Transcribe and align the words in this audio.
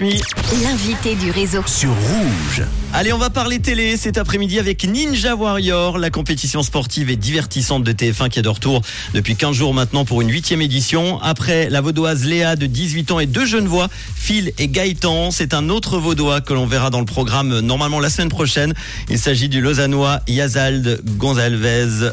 L'invité 0.00 1.16
du 1.16 1.32
réseau. 1.32 1.64
sur 1.66 1.90
Rouge. 1.90 2.62
Allez, 2.94 3.12
on 3.12 3.18
va 3.18 3.30
parler 3.30 3.58
télé 3.58 3.96
cet 3.96 4.16
après-midi 4.16 4.60
avec 4.60 4.84
Ninja 4.84 5.34
Warrior, 5.34 5.98
la 5.98 6.08
compétition 6.10 6.62
sportive 6.62 7.10
et 7.10 7.16
divertissante 7.16 7.82
de 7.82 7.92
TF1 7.92 8.28
qui 8.28 8.38
est 8.38 8.42
de 8.42 8.48
retour 8.48 8.80
depuis 9.12 9.34
15 9.34 9.56
jours 9.56 9.74
maintenant 9.74 10.04
pour 10.04 10.22
une 10.22 10.30
huitième 10.30 10.62
édition. 10.62 11.20
Après 11.20 11.68
la 11.68 11.80
vaudoise 11.80 12.24
Léa 12.24 12.54
de 12.54 12.66
18 12.66 13.10
ans 13.10 13.18
et 13.18 13.26
deux 13.26 13.44
jeunes 13.44 13.66
voix, 13.66 13.88
Phil 14.14 14.52
et 14.58 14.68
Gaëtan, 14.68 15.32
c'est 15.32 15.52
un 15.52 15.68
autre 15.68 15.98
vaudois 15.98 16.40
que 16.40 16.54
l'on 16.54 16.66
verra 16.66 16.90
dans 16.90 17.00
le 17.00 17.04
programme 17.04 17.58
normalement 17.58 17.98
la 17.98 18.08
semaine 18.08 18.30
prochaine. 18.30 18.74
Il 19.10 19.18
s'agit 19.18 19.48
du 19.48 19.60
Lausannois 19.60 20.20
Yazald 20.28 21.02
Gonzalez 21.16 21.58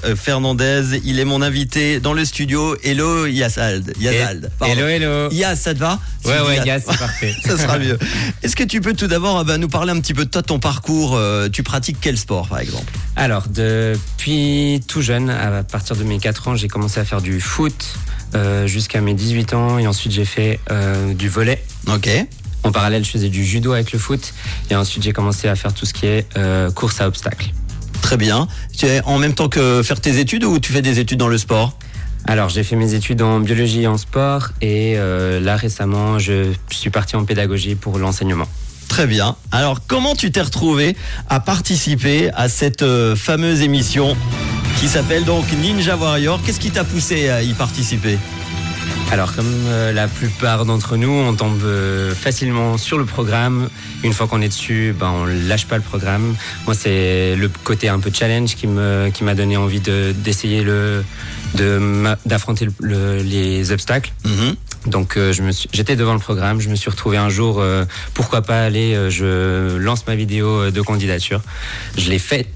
euh, 0.03 0.15
Fernandez. 0.15 0.99
Il 1.05 1.19
est 1.19 1.25
mon 1.25 1.41
invité 1.41 1.99
dans 1.99 2.13
le 2.13 2.25
studio. 2.25 2.75
Hello 2.83 3.27
Yazald. 3.27 3.93
Yazald. 3.99 4.51
Hello, 4.61 4.87
hello. 4.87 5.31
Yaz, 5.31 5.59
ça 5.61 5.73
te 5.73 5.79
va? 5.79 5.99
Ouais, 6.25 6.39
ouais, 6.41 6.55
Yaz. 6.57 6.65
Yaz, 6.65 6.83
c'est 6.89 6.97
parfait. 6.97 7.35
Ça 7.45 7.57
sera 7.57 7.74
Est-ce 8.43 8.55
que 8.55 8.63
tu 8.63 8.81
peux 8.81 8.93
tout 8.93 9.07
d'abord 9.07 9.39
euh, 9.39 9.43
bah, 9.43 9.57
nous 9.57 9.67
parler 9.67 9.91
un 9.91 9.99
petit 9.99 10.13
peu 10.13 10.25
de 10.25 10.29
toi, 10.29 10.41
de 10.41 10.47
ton 10.47 10.59
parcours 10.59 11.15
euh, 11.15 11.49
Tu 11.49 11.63
pratiques 11.63 11.97
quel 12.01 12.17
sport, 12.17 12.47
par 12.47 12.59
exemple? 12.59 12.91
Alors, 13.15 13.47
depuis 13.47 14.81
tout 14.87 15.01
jeune, 15.01 15.29
à 15.29 15.63
partir 15.63 15.95
de 15.95 16.03
mes 16.03 16.19
4 16.19 16.49
ans, 16.49 16.55
j'ai 16.55 16.67
commencé 16.67 16.99
à 16.99 17.05
faire 17.05 17.21
du 17.21 17.39
foot 17.39 17.95
euh, 18.35 18.67
jusqu'à 18.67 18.99
mes 18.99 19.13
18 19.13 19.53
ans 19.53 19.79
et 19.79 19.87
ensuite 19.87 20.11
j'ai 20.11 20.25
fait 20.25 20.59
euh, 20.69 21.13
du 21.13 21.29
volet. 21.29 21.63
Ok. 21.87 22.09
En 22.63 22.71
parallèle, 22.71 23.05
je 23.05 23.09
faisais 23.11 23.29
du 23.29 23.45
judo 23.45 23.71
avec 23.71 23.93
le 23.93 23.99
foot 23.99 24.33
et 24.69 24.75
ensuite 24.75 25.03
j'ai 25.03 25.13
commencé 25.13 25.47
à 25.47 25.55
faire 25.55 25.73
tout 25.73 25.85
ce 25.85 25.93
qui 25.93 26.05
est 26.05 26.27
euh, 26.35 26.69
course 26.71 26.99
à 26.99 27.07
obstacles. 27.07 27.51
Très 28.01 28.17
bien. 28.17 28.47
Tu 28.77 28.87
es 28.87 29.01
en 29.05 29.19
même 29.19 29.33
temps 29.33 29.47
que 29.47 29.81
faire 29.83 30.01
tes 30.01 30.19
études 30.19 30.43
ou 30.43 30.59
tu 30.59 30.73
fais 30.73 30.81
des 30.81 30.99
études 30.99 31.19
dans 31.19 31.27
le 31.27 31.37
sport? 31.37 31.77
Alors, 32.27 32.49
j'ai 32.49 32.63
fait 32.63 32.75
mes 32.75 32.93
études 32.93 33.21
en 33.21 33.39
biologie 33.39 33.83
et 33.83 33.87
en 33.87 33.97
sport 33.97 34.49
et 34.61 34.95
euh, 34.97 35.39
là 35.39 35.55
récemment, 35.55 36.17
je 36.17 36.51
suis 36.71 36.89
parti 36.89 37.15
en 37.15 37.23
pédagogie 37.23 37.75
pour 37.75 37.99
l'enseignement. 37.99 38.47
Très 38.87 39.07
bien. 39.07 39.35
Alors, 39.51 39.79
comment 39.85 40.15
tu 40.15 40.31
t'es 40.31 40.41
retrouvé 40.41 40.95
à 41.29 41.39
participer 41.39 42.31
à 42.33 42.49
cette 42.49 42.81
euh, 42.81 43.15
fameuse 43.15 43.61
émission 43.61 44.15
qui 44.79 44.87
s'appelle 44.87 45.23
donc 45.23 45.45
Ninja 45.61 45.95
Warrior? 45.95 46.41
Qu'est-ce 46.43 46.59
qui 46.59 46.71
t'a 46.71 46.83
poussé 46.83 47.29
à 47.29 47.41
y 47.41 47.53
participer? 47.53 48.17
Alors, 49.11 49.33
comme 49.33 49.45
euh, 49.67 49.93
la 49.93 50.07
plupart 50.07 50.65
d'entre 50.65 50.97
nous, 50.97 51.09
on 51.09 51.33
tombe 51.35 51.63
euh, 51.63 52.13
facilement 52.13 52.77
sur 52.77 52.97
le 52.97 53.05
programme. 53.05 53.69
Une 54.03 54.11
fois 54.13 54.27
qu'on 54.27 54.41
est 54.41 54.47
dessus, 54.49 54.93
ben, 54.99 55.09
on 55.09 55.25
lâche 55.25 55.67
pas 55.67 55.77
le 55.77 55.83
programme. 55.83 56.35
Moi, 56.65 56.73
c'est 56.75 57.35
le 57.35 57.47
côté 57.63 57.87
un 57.87 57.99
peu 57.99 58.11
challenge 58.13 58.55
qui 58.55 58.67
me 58.67 59.09
qui 59.13 59.23
m'a 59.23 59.33
donné 59.35 59.55
envie 59.57 59.79
de 59.79 60.11
d'essayer 60.17 60.63
le 60.63 61.03
de 61.53 61.77
m'a- 61.77 62.17
d'affronter 62.25 62.65
le- 62.65 62.73
le- 62.79 63.21
les 63.21 63.71
obstacles. 63.71 64.11
Mhm. 64.25 64.55
Donc, 64.87 65.17
euh, 65.17 65.33
j'étais 65.71 65.95
devant 65.95 66.13
le 66.13 66.19
programme. 66.19 66.59
Je 66.59 66.69
me 66.69 66.75
suis 66.75 66.89
retrouvé 66.89 67.15
un 67.17 67.29
jour. 67.29 67.59
euh, 67.61 67.85
pourquoi 68.15 68.41
pas 68.41 68.63
aller 68.65 68.95
euh, 68.95 69.09
Je 69.09 69.77
lance 69.77 70.05
ma 70.07 70.15
vidéo 70.15 70.71
de 70.71 70.81
candidature. 70.81 71.41
Je 71.97 72.09
l'ai 72.09 72.19
fait 72.19 72.47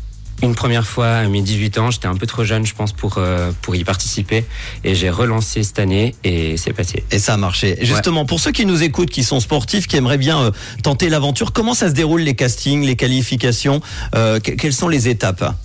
une 0.41 0.55
première 0.55 0.85
fois 0.85 1.07
à 1.07 1.27
mes 1.27 1.41
18 1.41 1.77
ans. 1.79 1.91
J'étais 1.91 2.07
un 2.07 2.15
peu 2.15 2.25
trop 2.27 2.43
jeune, 2.43 2.65
je 2.65 2.73
pense, 2.73 2.91
pour 2.93 3.15
euh, 3.17 3.51
pour 3.61 3.75
y 3.75 3.83
participer. 3.83 4.45
Et 4.83 4.95
j'ai 4.95 5.09
relancé 5.09 5.63
cette 5.63 5.79
année 5.79 6.15
et 6.23 6.57
c'est 6.57 6.73
passé. 6.73 7.03
Et 7.11 7.19
ça 7.19 7.33
a 7.33 7.37
marché. 7.37 7.77
Justement, 7.81 8.25
pour 8.25 8.39
ceux 8.39 8.51
qui 8.51 8.65
nous 8.65 8.81
écoutent, 8.83 9.09
qui 9.09 9.23
sont 9.23 9.39
sportifs, 9.39 9.87
qui 9.87 9.97
aimeraient 9.97 10.17
bien 10.17 10.39
euh, 10.39 10.51
tenter 10.83 11.09
l'aventure, 11.09 11.51
comment 11.53 11.73
ça 11.73 11.89
se 11.89 11.93
déroule 11.93 12.21
les 12.21 12.35
castings, 12.35 12.85
les 12.85 12.95
qualifications 12.95 13.81
Euh, 14.15 14.39
que- 14.39 14.51
Quelles 14.51 14.73
sont 14.73 14.87
les 14.89 15.07
étapes? 15.07 15.55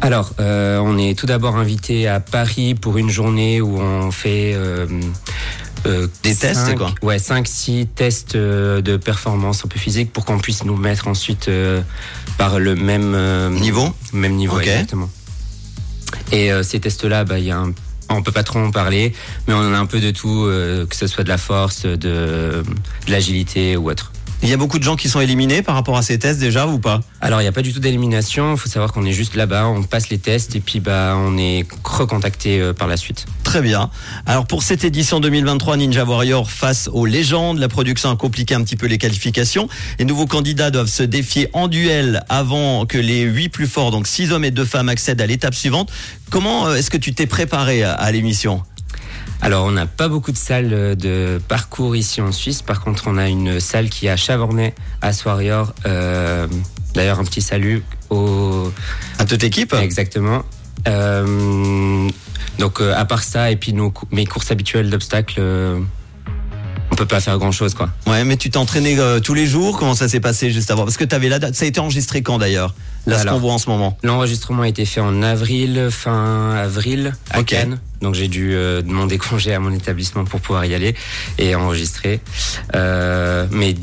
Alors, 0.00 0.32
euh, 0.40 0.78
on 0.78 0.96
est 0.98 1.18
tout 1.18 1.26
d'abord 1.26 1.56
invité 1.56 2.08
à 2.08 2.20
Paris 2.20 2.74
pour 2.74 2.96
une 2.98 3.10
journée 3.10 3.60
où 3.60 3.78
on 3.80 4.10
fait 4.10 4.54
euh, 5.86 6.06
Des 6.22 6.34
tests, 6.34 6.74
quoi. 6.76 6.94
Ouais, 7.02 7.18
5-6 7.18 7.86
tests 7.94 8.34
euh, 8.34 8.80
de 8.80 8.96
performance 8.96 9.64
un 9.64 9.68
peu 9.68 9.78
physique 9.78 10.12
pour 10.12 10.24
qu'on 10.24 10.38
puisse 10.38 10.64
nous 10.64 10.76
mettre 10.76 11.08
ensuite 11.08 11.48
euh, 11.48 11.80
par 12.36 12.58
le 12.58 12.74
même 12.74 13.14
euh, 13.14 13.50
Niveau 13.50 13.88
Même 14.12 14.34
niveau, 14.34 14.58
exactement. 14.60 15.10
Et 16.32 16.50
ces 16.62 16.80
tests-là, 16.80 17.24
bah, 17.24 17.38
il 17.38 17.44
y 17.46 17.50
a 17.50 17.58
un 17.58 17.72
on 18.10 18.22
peut 18.22 18.32
pas 18.32 18.42
trop 18.42 18.58
en 18.58 18.70
parler, 18.70 19.12
mais 19.46 19.52
on 19.52 19.58
en 19.58 19.74
a 19.74 19.76
un 19.76 19.84
peu 19.84 20.00
de 20.00 20.10
tout, 20.10 20.44
que 20.46 20.96
ce 20.96 21.06
soit 21.06 21.24
de 21.24 21.28
la 21.28 21.36
force, 21.36 21.84
de, 21.84 21.96
de 21.96 22.64
l'agilité 23.06 23.76
ou 23.76 23.90
autre. 23.90 24.12
Il 24.40 24.48
y 24.48 24.52
a 24.52 24.56
beaucoup 24.56 24.78
de 24.78 24.84
gens 24.84 24.94
qui 24.94 25.08
sont 25.08 25.20
éliminés 25.20 25.62
par 25.62 25.74
rapport 25.74 25.96
à 25.96 26.02
ces 26.02 26.16
tests 26.18 26.38
déjà 26.38 26.68
ou 26.68 26.78
pas? 26.78 27.00
Alors, 27.20 27.40
il 27.40 27.44
n'y 27.44 27.48
a 27.48 27.52
pas 27.52 27.62
du 27.62 27.72
tout 27.72 27.80
d'élimination. 27.80 28.52
Il 28.52 28.58
faut 28.58 28.68
savoir 28.68 28.92
qu'on 28.92 29.04
est 29.04 29.12
juste 29.12 29.34
là-bas, 29.34 29.66
on 29.66 29.82
passe 29.82 30.10
les 30.10 30.18
tests 30.18 30.54
et 30.54 30.60
puis 30.60 30.78
bah, 30.78 31.14
on 31.16 31.36
est 31.36 31.66
recontacté 31.82 32.60
euh, 32.60 32.72
par 32.72 32.86
la 32.86 32.96
suite. 32.96 33.26
Très 33.42 33.60
bien. 33.60 33.90
Alors 34.26 34.46
pour 34.46 34.62
cette 34.62 34.84
édition 34.84 35.18
2023 35.18 35.78
Ninja 35.78 36.04
Warrior 36.04 36.50
face 36.50 36.88
aux 36.92 37.04
légendes, 37.04 37.58
la 37.58 37.68
production 37.68 38.10
a 38.10 38.16
compliqué 38.16 38.54
un 38.54 38.62
petit 38.62 38.76
peu 38.76 38.86
les 38.86 38.98
qualifications. 38.98 39.68
Les 39.98 40.04
nouveaux 40.04 40.26
candidats 40.26 40.70
doivent 40.70 40.86
se 40.86 41.02
défier 41.02 41.48
en 41.52 41.66
duel 41.66 42.22
avant 42.28 42.86
que 42.86 42.98
les 42.98 43.22
huit 43.22 43.48
plus 43.48 43.66
forts, 43.66 43.90
donc 43.90 44.06
six 44.06 44.30
hommes 44.30 44.44
et 44.44 44.50
deux 44.52 44.64
femmes, 44.64 44.88
accèdent 44.88 45.20
à 45.20 45.26
l'étape 45.26 45.54
suivante. 45.54 45.90
Comment 46.30 46.68
euh, 46.68 46.76
est-ce 46.76 46.90
que 46.90 46.96
tu 46.96 47.12
t'es 47.12 47.26
préparé 47.26 47.82
à, 47.82 47.92
à 47.92 48.12
l'émission? 48.12 48.62
Alors, 49.40 49.66
on 49.66 49.70
n'a 49.70 49.86
pas 49.86 50.08
beaucoup 50.08 50.32
de 50.32 50.36
salles 50.36 50.96
de 50.96 51.40
parcours 51.48 51.94
ici 51.94 52.20
en 52.20 52.32
Suisse. 52.32 52.62
Par 52.62 52.80
contre, 52.80 53.04
on 53.06 53.16
a 53.16 53.28
une 53.28 53.60
salle 53.60 53.88
qui 53.88 54.06
est 54.06 54.10
à 54.10 54.16
Chavornay, 54.16 54.74
à 55.00 55.12
Soirior. 55.12 55.74
Euh, 55.86 56.46
D'ailleurs, 56.94 57.20
un 57.20 57.24
petit 57.24 57.42
salut 57.42 57.82
au. 58.10 58.72
À 59.18 59.24
toute 59.24 59.42
l'équipe 59.42 59.72
Exactement. 59.74 60.42
Euh, 60.86 62.08
donc, 62.58 62.80
euh, 62.80 62.94
à 62.96 63.04
part 63.04 63.22
ça, 63.22 63.50
et 63.50 63.56
puis 63.56 63.72
nos, 63.72 63.92
mes 64.10 64.26
courses 64.26 64.50
habituelles 64.50 64.90
d'obstacles, 64.90 65.40
peut 66.98 67.06
pas 67.06 67.20
faire 67.20 67.38
grand 67.38 67.52
chose, 67.52 67.74
quoi. 67.74 67.88
Ouais, 68.06 68.24
mais 68.24 68.36
tu 68.36 68.50
t'es 68.50 68.56
entraîné 68.56 68.98
euh, 68.98 69.20
tous 69.20 69.34
les 69.34 69.46
jours. 69.46 69.78
Comment 69.78 69.94
ça 69.94 70.08
s'est 70.08 70.18
passé 70.20 70.50
juste 70.50 70.70
avant? 70.70 70.82
Parce 70.84 70.96
que 70.96 71.04
tu 71.04 71.14
avais 71.14 71.28
la 71.28 71.38
date. 71.38 71.54
Ça 71.54 71.64
a 71.64 71.68
été 71.68 71.78
enregistré 71.80 72.22
quand 72.22 72.38
d'ailleurs? 72.38 72.74
Là, 73.06 73.18
ce 73.18 73.26
qu'on 73.26 73.38
voit 73.38 73.52
en 73.52 73.58
ce 73.58 73.70
moment. 73.70 73.96
L'enregistrement 74.02 74.62
a 74.62 74.68
été 74.68 74.84
fait 74.84 75.00
en 75.00 75.22
avril, 75.22 75.88
fin 75.90 76.54
avril, 76.56 77.14
à 77.30 77.40
Ok. 77.40 77.46
Cannes. 77.46 77.78
Donc 78.02 78.14
j'ai 78.14 78.28
dû 78.28 78.52
euh, 78.54 78.82
demander 78.82 79.16
congé 79.30 79.54
à 79.54 79.60
mon 79.60 79.72
établissement 79.72 80.24
pour 80.24 80.40
pouvoir 80.40 80.64
y 80.66 80.74
aller 80.74 80.94
et 81.38 81.54
enregistrer. 81.54 82.20
Euh, 82.74 83.46
mais 83.52 83.76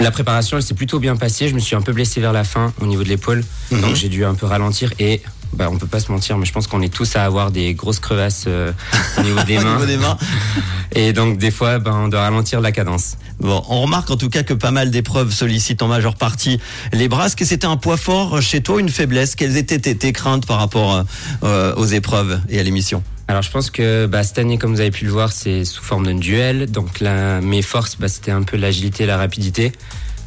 la 0.00 0.10
préparation, 0.10 0.56
elle 0.56 0.62
s'est 0.62 0.74
plutôt 0.74 0.98
bien 0.98 1.14
passée. 1.16 1.48
Je 1.48 1.54
me 1.54 1.60
suis 1.60 1.76
un 1.76 1.82
peu 1.82 1.92
blessé 1.92 2.20
vers 2.20 2.32
la 2.32 2.42
fin 2.44 2.72
au 2.80 2.86
niveau 2.86 3.04
de 3.04 3.08
l'épaule, 3.08 3.44
Mhm. 3.70 3.80
donc 3.82 3.94
j'ai 3.94 4.08
dû 4.08 4.24
un 4.24 4.34
peu 4.34 4.46
ralentir 4.46 4.90
et. 4.98 5.20
Bah, 5.54 5.68
on 5.70 5.78
peut 5.78 5.86
pas 5.86 6.00
se 6.00 6.10
mentir, 6.10 6.36
mais 6.36 6.46
je 6.46 6.52
pense 6.52 6.66
qu'on 6.66 6.82
est 6.82 6.92
tous 6.92 7.16
à 7.16 7.24
avoir 7.24 7.50
des 7.50 7.74
grosses 7.74 8.00
crevasses 8.00 8.44
euh, 8.46 8.72
au 9.18 9.22
niveau 9.22 9.42
des 9.42 9.58
mains. 9.60 9.74
niveau 9.74 9.86
des 9.86 9.96
mains. 9.96 10.18
Et 10.94 11.12
donc, 11.12 11.38
des 11.38 11.50
fois, 11.50 11.78
ben, 11.78 11.92
on 12.04 12.08
doit 12.08 12.22
ralentir 12.22 12.60
la 12.60 12.72
cadence. 12.72 13.16
Bon, 13.40 13.62
on 13.68 13.82
remarque 13.82 14.10
en 14.10 14.16
tout 14.16 14.30
cas 14.30 14.42
que 14.42 14.54
pas 14.54 14.70
mal 14.70 14.90
d'épreuves 14.90 15.32
sollicitent 15.32 15.82
en 15.82 15.88
majeure 15.88 16.16
partie 16.16 16.60
les 16.92 17.08
bras. 17.08 17.26
Est-ce 17.26 17.36
que 17.36 17.44
c'était 17.44 17.66
un 17.66 17.76
poids 17.76 17.96
fort 17.96 18.40
chez 18.42 18.60
toi, 18.62 18.80
une 18.80 18.88
faiblesse? 18.88 19.34
Quelles 19.34 19.56
étaient 19.56 19.78
tes, 19.78 19.96
tes 19.96 20.12
craintes 20.12 20.46
par 20.46 20.58
rapport 20.58 21.04
euh, 21.42 21.74
aux 21.76 21.86
épreuves 21.86 22.40
et 22.48 22.60
à 22.60 22.62
l'émission? 22.62 23.02
Alors, 23.26 23.42
je 23.42 23.50
pense 23.50 23.70
que 23.70 24.06
bah, 24.06 24.22
cette 24.22 24.38
année, 24.38 24.58
comme 24.58 24.74
vous 24.74 24.80
avez 24.80 24.90
pu 24.90 25.04
le 25.04 25.10
voir, 25.10 25.32
c'est 25.32 25.64
sous 25.64 25.82
forme 25.82 26.06
d'un 26.06 26.14
duel. 26.14 26.70
Donc, 26.70 27.00
là, 27.00 27.40
mes 27.40 27.62
forces, 27.62 27.96
bah, 27.96 28.08
c'était 28.08 28.32
un 28.32 28.42
peu 28.42 28.56
l'agilité 28.56 29.04
et 29.04 29.06
la 29.06 29.16
rapidité, 29.16 29.72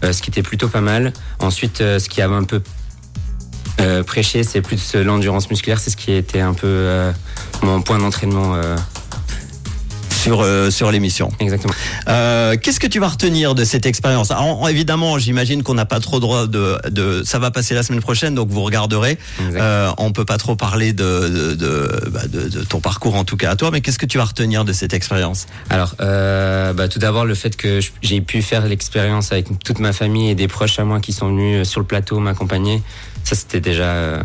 euh, 0.04 0.12
ce 0.12 0.22
qui 0.22 0.32
était 0.32 0.42
plutôt 0.42 0.68
pas 0.68 0.82
mal. 0.82 1.14
Ensuite, 1.40 1.82
euh, 1.82 2.00
ce 2.00 2.10
qui 2.10 2.22
avait 2.22 2.36
un 2.36 2.44
peu 2.44 2.62
euh, 3.80 4.04
prêché, 4.04 4.44
c'est 4.44 4.62
plus 4.62 4.96
euh, 4.96 5.04
l'endurance 5.04 5.50
musculaire. 5.50 5.80
C'est 5.80 5.92
ce 5.92 5.98
qui 5.98 6.12
était 6.12 6.40
un 6.40 6.54
peu 6.54 6.68
euh, 6.68 7.12
mon 7.62 7.82
point 7.82 8.00
d'entraînement. 8.00 8.60
Sur, 10.18 10.42
euh, 10.42 10.70
sur 10.72 10.92
l'émission 10.92 11.30
exactement. 11.40 11.74
Euh, 12.10 12.56
Qu'est-ce 12.62 12.80
que 12.80 12.88
tu 12.88 13.00
vas 13.00 13.08
retenir 13.10 13.56
de 13.56 13.64
cette 13.64 13.86
expérience? 13.86 14.32
Alors, 14.32 14.68
Évidemment, 14.70 15.18
j'imagine 15.20 15.64
qu'on 15.64 15.74
n'a 15.76 15.86
pas 15.86 16.00
trop 16.00 16.20
droit 16.20 16.46
de, 16.48 16.78
de... 16.90 17.24
Ça 17.26 17.40
va 17.40 17.52
passer 17.52 17.74
la 17.74 17.84
semaine 17.84 18.02
prochaine, 18.02 18.36
donc 18.36 18.50
vous 18.50 18.62
regarderez. 18.64 19.18
Euh, 19.42 19.90
on 19.98 20.12
peut 20.12 20.26
pas 20.26 20.38
trop 20.38 20.56
parler 20.56 20.94
de, 20.94 21.04
de, 21.30 21.56
de, 21.56 22.10
bah, 22.10 22.28
de- 22.28 22.50
de 22.50 22.64
ton 22.64 22.80
parcours, 22.80 23.16
en 23.16 23.24
tout 23.24 23.38
cas 23.38 23.52
à 23.52 23.56
toi, 23.56 23.70
mais 23.72 23.82
qu'est-ce 23.82 24.00
que 24.00 24.06
tu 24.06 24.18
vas 24.18 24.26
retenir 24.26 24.66
de 24.66 24.74
cette 24.74 24.94
expérience? 24.94 25.48
Alors, 25.70 25.96
euh, 26.02 26.74
bah, 26.74 26.88
tout 26.88 27.00
d'abord, 27.00 27.26
le 27.26 27.36
fait 27.36 27.56
que 27.56 27.80
j'ai 28.02 28.22
pu 28.22 28.42
faire 28.42 28.66
l'expérience 28.66 29.32
avec 29.32 29.48
toute 29.64 29.80
ma 29.80 29.94
famille 29.94 30.30
et 30.30 30.36
des 30.36 30.48
proches 30.48 30.80
à 30.80 30.84
moi 30.84 31.00
qui 31.00 31.14
sont 31.14 31.28
venus 31.28 31.68
sur 31.68 31.80
le 31.80 31.86
plateau 31.86 32.20
m'accompagner, 32.20 32.82
ça 33.24 33.36
c'était 33.36 33.60
déjà 33.62 34.22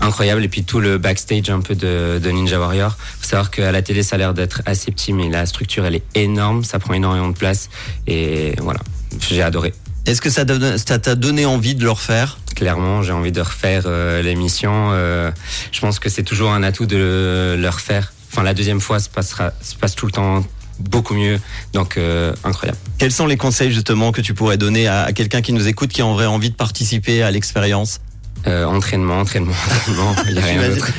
incroyable. 0.00 0.44
Et 0.44 0.48
puis 0.48 0.64
tout 0.64 0.80
le 0.80 0.98
backstage 0.98 1.50
un 1.50 1.60
peu 1.60 1.74
de, 1.74 2.20
de 2.22 2.30
Ninja 2.30 2.58
Warrior. 2.58 2.96
Faut 3.20 3.28
savoir 3.28 3.50
qu'à 3.50 3.72
la 3.72 3.82
télé, 3.82 4.02
ça 4.02 4.16
a 4.16 4.18
l'air 4.18 4.34
d'être 4.34 4.62
assez 4.66 4.90
petit, 4.90 5.12
mais 5.12 5.28
la 5.28 5.46
structure, 5.46 5.84
elle 5.84 5.96
est 5.96 6.04
énorme, 6.14 6.64
ça 6.64 6.78
prend 6.78 6.94
énormément 6.94 7.28
de 7.28 7.36
place. 7.36 7.68
Et 8.06 8.54
voilà, 8.60 8.80
j'ai 9.28 9.42
adoré. 9.42 9.74
Est-ce 10.06 10.22
que 10.22 10.30
ça 10.30 10.44
t'a 10.46 11.14
donné 11.14 11.44
envie 11.44 11.74
de 11.74 11.84
le 11.84 11.90
refaire? 11.90 12.38
Clairement, 12.56 13.02
j'ai 13.02 13.12
envie 13.12 13.30
de 13.30 13.42
refaire 13.42 13.82
euh, 13.86 14.22
l'émission. 14.22 14.88
Euh, 14.92 15.30
je 15.70 15.80
pense 15.80 15.98
que 15.98 16.08
c'est 16.08 16.22
toujours 16.22 16.50
un 16.52 16.62
atout 16.62 16.86
de 16.86 17.56
le 17.58 17.68
refaire. 17.68 18.12
Enfin, 18.32 18.42
la 18.42 18.54
deuxième 18.54 18.80
fois 18.80 19.00
se 19.00 19.10
passera, 19.10 19.52
se 19.60 19.74
passe 19.74 19.94
tout 19.94 20.06
le 20.06 20.12
temps 20.12 20.42
beaucoup 20.80 21.14
mieux. 21.14 21.38
Donc, 21.74 21.98
euh, 21.98 22.32
incroyable. 22.42 22.78
Quels 22.96 23.12
sont 23.12 23.26
les 23.26 23.36
conseils 23.36 23.70
justement 23.70 24.10
que 24.10 24.22
tu 24.22 24.32
pourrais 24.32 24.56
donner 24.56 24.86
à, 24.86 25.02
à 25.02 25.12
quelqu'un 25.12 25.42
qui 25.42 25.52
nous 25.52 25.68
écoute, 25.68 25.90
qui 25.90 26.00
aurait 26.00 26.26
envie 26.26 26.50
de 26.50 26.56
participer 26.56 27.22
à 27.22 27.30
l'expérience? 27.30 28.00
Euh, 28.46 28.64
entraînement, 28.64 29.18
entraînement, 29.18 29.52
entraînement. 29.66 30.14
Il 30.26 30.32
n'y 30.34 30.38
a 30.38 30.42
rien 30.42 30.52
J'imagine. 30.54 30.74
d'autre. 30.74 30.92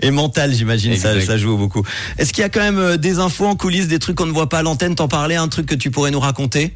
Et 0.00 0.10
mental, 0.10 0.52
j'imagine, 0.52 0.96
ça, 0.96 1.20
ça 1.20 1.38
joue 1.38 1.56
beaucoup. 1.56 1.82
Est-ce 2.18 2.32
qu'il 2.32 2.42
y 2.42 2.44
a 2.44 2.48
quand 2.48 2.60
même 2.60 2.78
euh, 2.78 2.96
des 2.96 3.18
infos 3.18 3.46
en 3.46 3.56
coulisses, 3.56 3.88
des 3.88 3.98
trucs 3.98 4.16
qu'on 4.16 4.26
ne 4.26 4.32
voit 4.32 4.48
pas 4.48 4.58
à 4.58 4.62
l'antenne? 4.62 4.94
T'en 4.94 5.08
parlais, 5.08 5.36
un 5.36 5.48
truc 5.48 5.66
que 5.66 5.74
tu 5.74 5.90
pourrais 5.90 6.10
nous 6.10 6.20
raconter? 6.20 6.74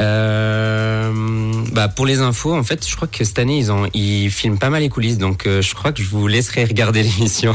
Euh, 0.00 1.12
bah 1.72 1.88
pour 1.88 2.06
les 2.06 2.20
infos, 2.20 2.54
en 2.54 2.62
fait, 2.62 2.88
je 2.88 2.96
crois 2.96 3.08
que 3.08 3.22
cette 3.24 3.38
année 3.38 3.58
ils 3.58 3.70
ont 3.70 3.88
ils 3.92 4.30
filment 4.30 4.58
pas 4.58 4.70
mal 4.70 4.82
les 4.82 4.88
coulisses, 4.88 5.18
donc 5.18 5.46
euh, 5.46 5.60
je 5.62 5.74
crois 5.74 5.92
que 5.92 6.02
je 6.02 6.08
vous 6.08 6.26
laisserai 6.26 6.64
regarder 6.64 7.02
l'émission. 7.04 7.54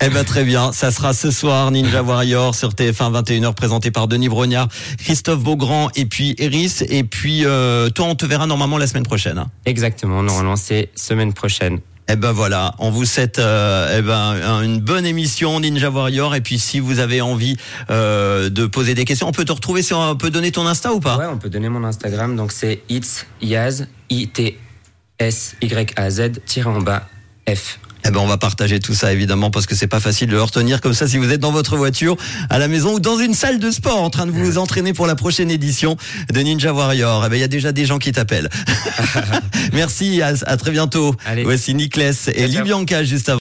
eh 0.00 0.08
ben 0.08 0.24
très 0.24 0.44
bien, 0.44 0.72
ça 0.72 0.90
sera 0.90 1.12
ce 1.12 1.30
soir 1.30 1.70
Ninja 1.70 2.02
Warrior 2.02 2.54
sur 2.54 2.70
TF1 2.70 3.22
21h 3.22 3.54
présenté 3.54 3.90
par 3.90 4.08
Denis 4.08 4.28
Brognard, 4.28 4.68
Christophe 4.98 5.42
Beaugrand 5.42 5.90
et 5.96 6.06
puis 6.06 6.34
Eris 6.38 6.78
et 6.88 7.04
puis 7.04 7.44
euh, 7.44 7.90
toi 7.90 8.06
on 8.06 8.14
te 8.14 8.26
verra 8.26 8.46
normalement 8.46 8.78
la 8.78 8.86
semaine 8.86 9.04
prochaine. 9.04 9.38
Hein. 9.38 9.50
Exactement, 9.64 10.22
normalement 10.22 10.56
c'est 10.56 10.90
semaine 10.94 11.32
prochaine. 11.32 11.80
Eh 12.06 12.16
ben 12.16 12.32
voilà, 12.32 12.74
on 12.80 12.90
vous 12.90 13.06
souhaite 13.06 13.38
euh, 13.38 13.98
eh 13.98 14.02
ben 14.02 14.62
une 14.62 14.78
bonne 14.78 15.06
émission 15.06 15.58
Ninja 15.58 15.88
Warrior. 15.88 16.34
Et 16.34 16.42
puis 16.42 16.58
si 16.58 16.78
vous 16.78 16.98
avez 16.98 17.22
envie 17.22 17.56
euh, 17.88 18.50
de 18.50 18.66
poser 18.66 18.94
des 18.94 19.06
questions, 19.06 19.26
on 19.26 19.32
peut 19.32 19.46
te 19.46 19.52
retrouver 19.52 19.82
sur 19.82 19.98
on 19.98 20.14
peut 20.14 20.30
donner 20.30 20.52
ton 20.52 20.66
Insta 20.66 20.92
ou 20.92 21.00
pas? 21.00 21.16
Ouais, 21.16 21.26
on 21.26 21.38
peut 21.38 21.48
donner 21.48 21.70
mon 21.70 21.82
Instagram. 21.82 22.36
Donc 22.36 22.52
c'est 22.52 22.82
it's 22.90 23.26
yaz 23.40 23.86
i 24.10 24.28
t 24.28 24.58
s 25.18 25.56
y 25.62 25.74
a 25.96 26.10
z 26.10 26.32
en 26.66 26.80
bas 26.82 27.08
f. 27.48 27.78
Eh 28.06 28.10
ben 28.10 28.20
on 28.20 28.26
va 28.26 28.36
partager 28.36 28.80
tout 28.80 28.94
ça 28.94 29.12
évidemment 29.12 29.50
parce 29.50 29.66
que 29.66 29.74
c'est 29.74 29.86
pas 29.86 30.00
facile 30.00 30.28
de 30.28 30.34
le 30.34 30.42
retenir 30.42 30.80
comme 30.80 30.94
ça 30.94 31.08
si 31.08 31.16
vous 31.16 31.30
êtes 31.30 31.40
dans 31.40 31.52
votre 31.52 31.76
voiture, 31.76 32.16
à 32.50 32.58
la 32.58 32.68
maison 32.68 32.94
ou 32.94 33.00
dans 33.00 33.18
une 33.18 33.34
salle 33.34 33.58
de 33.58 33.70
sport 33.70 34.02
en 34.02 34.10
train 34.10 34.26
de 34.26 34.30
vous 34.30 34.58
entraîner 34.58 34.92
pour 34.92 35.06
la 35.06 35.14
prochaine 35.14 35.50
édition 35.50 35.96
de 36.32 36.40
Ninja 36.40 36.72
Warrior. 36.72 37.24
Eh 37.24 37.28
ben 37.30 37.36
il 37.36 37.40
y 37.40 37.44
a 37.44 37.48
déjà 37.48 37.72
des 37.72 37.86
gens 37.86 37.98
qui 37.98 38.12
t'appellent. 38.12 38.50
Merci, 39.72 40.20
à, 40.22 40.34
très 40.56 40.70
bientôt. 40.70 41.14
Allez. 41.24 41.44
Voici 41.44 41.74
Nicolas 41.74 42.28
et 42.34 42.46
Libianca 42.46 43.04
juste 43.04 43.28
avant. 43.28 43.32